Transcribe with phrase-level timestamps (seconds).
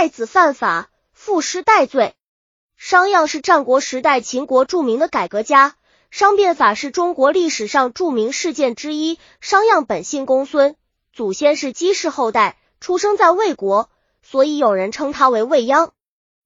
[0.00, 2.14] 太子犯法，赋诗戴罪。
[2.76, 5.74] 商鞅是战国时代秦国著名的改革家，
[6.12, 9.18] 商变法是中国历史上著名事件之一。
[9.40, 10.76] 商鞅本姓公孙，
[11.12, 13.90] 祖先是姬氏后代，出生在魏国，
[14.22, 15.90] 所以有人称他为魏鞅。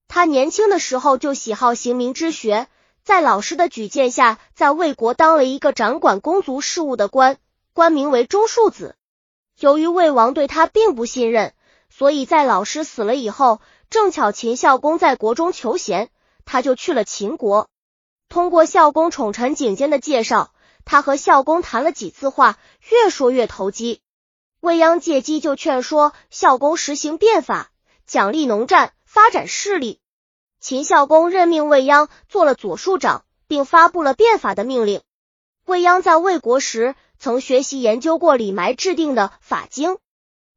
[0.08, 2.68] 他年轻的时候就喜好行名之学，
[3.04, 7.36] 在老师的举荐下，在魏国当了一个掌管公族事务的官，
[7.74, 8.96] 官名为中庶子。
[9.58, 11.52] 由于魏王对他并不信任，
[11.95, 16.08] 所以在老师死了以后，正巧秦孝公在国中求贤，
[16.46, 17.68] 他就去了秦国。
[18.30, 20.54] 通过孝公宠臣景监的介绍，
[20.86, 22.58] 他和孝公谈了几次话，
[22.89, 24.00] 越说越投机。
[24.61, 27.71] 未央借机就劝说孝公实行变法，
[28.07, 30.00] 奖励农战，发展势力。
[30.61, 35.02] 秦孝公任命未央做了左庶长，并发布了变法的命令。
[35.66, 36.94] 未央在魏国时。
[37.19, 39.98] 曾学习研究过李埋制定的法经，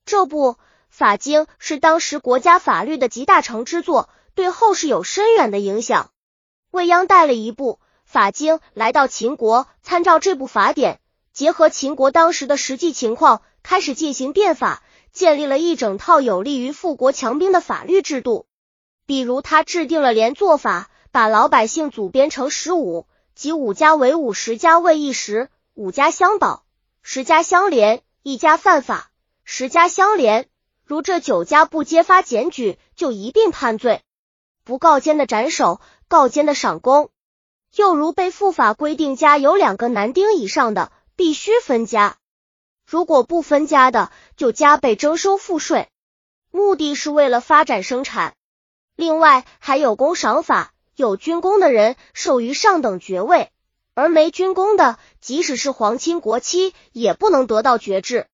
[0.04, 0.58] 这不
[0.96, 6.12] 法经是当时国家法律的集大成之作，对后世有深远的影响。
[6.72, 11.02] 未央带了一部法经来到秦国，参照这部法典，
[11.34, 18.46] 结合秦国当时的实际情况，开始进行变法，建立了一整套有利于富国强兵的法律制度。
[19.06, 23.06] 比如，他制定了连坐法，把老百姓组编成十五，
[23.36, 25.50] 即五家为五十家为一十。
[25.74, 26.64] 五家相保，
[27.02, 29.12] 十家相连，一家犯法，
[29.44, 30.48] 十家相连。
[30.86, 34.02] 如这九家不揭发检举，就一并判罪；
[34.64, 37.10] 不告奸的斩首，告奸的赏功。
[37.76, 42.18] 又如被父法规定家有两个男丁以上的，必须分家；
[42.86, 45.90] 如果不分家的，就加倍征收赋税。
[46.52, 48.36] 目的是为了发展生产。
[48.96, 53.50] 另外还有功赏法，有军功的人授予上等爵位。
[53.96, 58.28] 而没军功的，即使是皇亲国戚，也不能得到爵制。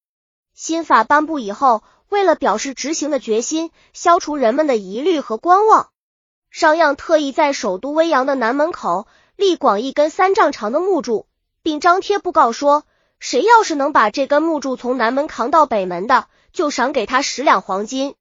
[0.54, 1.82] 新法颁布以后，
[2.12, 5.92] 为了表示执行的决心，消除人们的疑虑和观望，
[6.50, 11.26] 商鞅特意在首都威阳的南门口立广一根三丈长的木柱，
[11.64, 12.84] 并张贴布告说：
[13.22, 18.16] 谁要是能把这根木柱从南门扛到北门的，就赏给他十两黄金。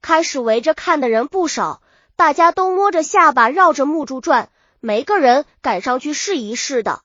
[0.00, 1.82] 开始围着看的人不少，
[2.14, 4.48] 大家都摸着下巴绕着木柱转。
[4.78, 7.00] 没个人敢上去试一试的。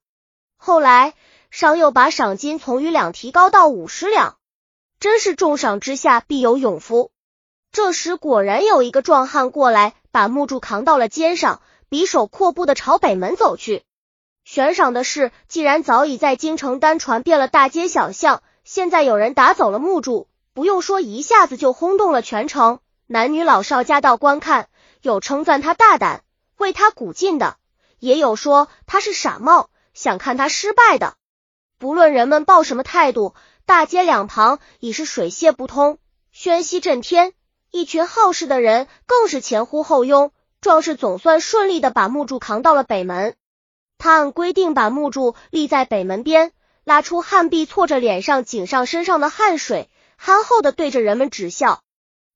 [0.58, 1.16] 后来
[1.50, 4.36] 商又把赏金从余两提高到五十两，
[5.00, 7.12] 真是重赏之下必有勇夫。
[7.72, 13.84] 这时果然有一个壮汉过来，把木柱扛到了肩上，比手阔步的朝北门走去。
[14.44, 24.68] 悬赏的事既然早已在京城单传遍了大街小巷，现在有人打走了木柱，不用说，一下子就轰动了全城，男女老少夹道观看，
[25.02, 26.24] 有称赞他大胆，
[26.58, 27.56] 为他鼓劲的。
[28.00, 31.16] 也有说他是傻帽，想看他失败的。
[31.78, 33.36] 不论人们抱什么态度，
[33.70, 36.00] 大街两旁已是水泄不通，
[36.34, 37.34] 喧嚣震天。
[37.70, 43.36] 一群好事的人更是前呼后拥，壮士总算顺利的把木柱扛到了北门。
[44.00, 46.52] 他按规定把木柱立在北门边，
[46.84, 51.84] 拉出旱壁，搓着脸上颈上身上的汗水，憨厚的对着人们指笑。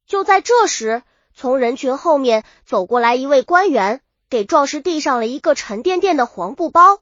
[0.06, 1.02] 就在这时，
[1.34, 4.02] 从人群后面走过来一位官员。
[4.30, 7.00] 给壮士递上了一个沉甸甸的黄布包，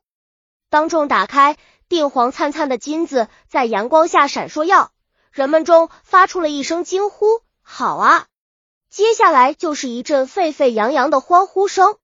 [0.70, 1.58] 当众打开，
[1.92, 4.94] 定黄灿灿的金子在阳光下闪烁耀，
[5.30, 8.28] 人们中发出了一声惊呼：“好啊！”
[8.90, 11.98] 接下来就是一阵沸沸扬扬的欢呼声。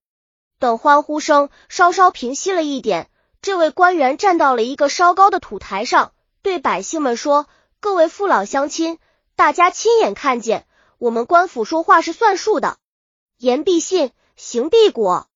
[0.58, 3.08] 等欢呼声稍稍平息了一点，
[3.40, 6.12] 这位官员站到了一个稍高的土台上，
[6.42, 7.46] 对百姓们说
[7.80, 8.98] ：“各位父老乡亲，
[9.36, 10.66] 大家亲眼看见，
[10.98, 12.76] 我们官府说话是算数的，
[13.38, 15.26] 言必信。”行必果。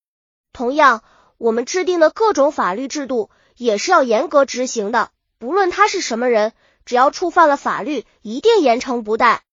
[0.53, 1.03] 同样，
[1.37, 5.11] 我们制定的各种法律制度也是要严格执行的。
[5.37, 6.53] 不论他是什么人，
[6.85, 9.43] 只要触犯了法律，一定严惩不贷。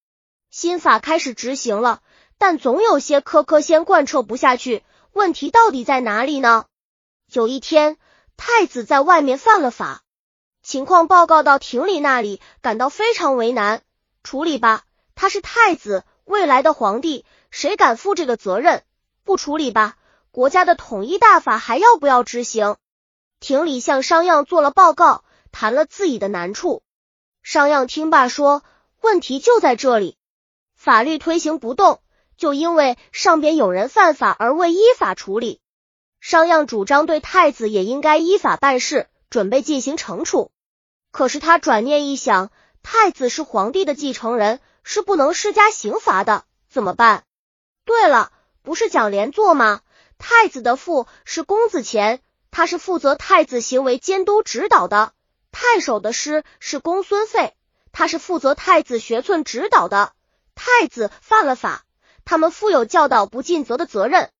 [0.51, 2.03] 新法开始执行了，
[2.39, 4.83] 但总有些苛刻先贯彻不下去。
[5.13, 6.67] 问题到底在哪里呢？
[7.33, 7.97] 有一天，
[8.37, 10.03] 太子在外面犯了法，
[10.63, 13.83] 情况报告到廷里那里，感到非常为难。
[14.23, 14.85] 处理吧，
[15.15, 18.83] 他是太子，未来的皇帝，谁敢负这个责任？
[19.25, 19.97] 不处理吧，
[20.31, 22.77] 国家的统一大法还要不要执行？
[23.41, 26.83] 廷里向商鞅做了报告，谈了自己的难处。
[27.43, 28.63] 商鞅听罢说
[29.01, 30.17] ：“问题就在这里，
[30.77, 32.01] 法律推行不动，
[32.37, 35.61] 就因为上边有人犯法而未依法处理。
[36.21, 40.53] 商鞅主张对太子也应该依法办事，准备进行惩处。
[41.11, 42.51] 可是他转念一想，
[42.83, 47.25] 太子是皇帝的继承人，是不能施加刑罚的，怎么办？
[47.85, 48.33] 对了。”
[48.63, 49.81] 不是讲连坐吗？
[50.19, 55.13] 太子的父是公子虔，他是负责太子行为监督指导的；
[55.53, 57.55] 太守的师是公孙废，
[57.93, 60.13] 他是负责太子学寸指导的。
[60.55, 61.85] 太子犯了法，
[62.25, 64.31] 他们负有教导不尽责的责任。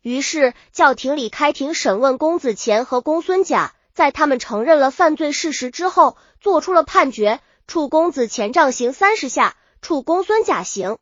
[0.00, 10.96] 于是教廷里开庭审问公子虔和公孙贾，在他们承认了犯罪事实之后，做出了判决：处公子虔杖刑三十下，处公孙贾刑。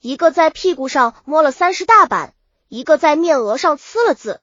[0.00, 2.34] 一个在屁股上摸了三十大板，
[2.68, 4.40] 一个在面额上刺了字。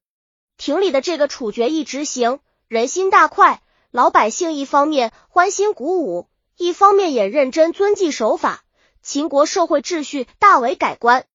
[0.58, 3.62] 庭里的这个处决一执行，人心大快，
[3.92, 8.64] 老百姓一方面欢欣鼓舞，一方面也认真遵纪守法，
[9.02, 11.26] 秦国社会秩序大为改观。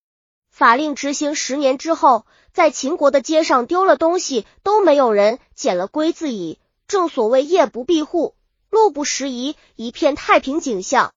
[0.51, 6.59] 法令执行十年之后，在秦国的街上丢了东西都没有人捡了归自己。
[6.89, 8.35] 正所谓夜不闭户，
[8.69, 11.13] 路不拾遗，一片太平景象。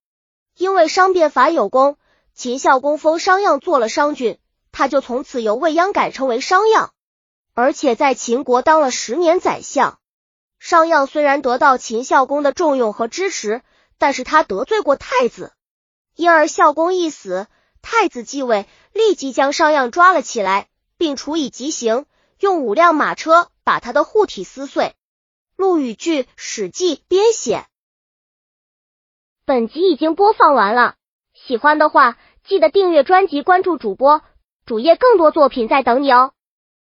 [0.56, 1.98] 因为商变法有功。
[2.36, 4.38] 秦孝公封商鞅做了商君，
[4.72, 6.90] 他就从此由未央改称为商鞅，
[7.54, 10.00] 而且在秦国当了十年宰相。
[10.60, 13.62] 商鞅虽然得到秦孝公的重用和支持，
[13.98, 15.54] 但是他得罪过太子，
[16.16, 17.48] 因而孝公一死，
[17.82, 20.68] 太子继位，立即将商鞅抓了起来，
[20.98, 22.06] 并处以极刑，
[22.40, 24.96] 用五辆马车把他的护体撕碎。
[25.56, 27.66] 陆羽句《史记》编写。
[29.46, 30.96] 本集已经播放完了。
[31.34, 34.22] 喜欢的话，记得订阅专辑，关注主播
[34.66, 36.34] 主页，更多作品在等你哦。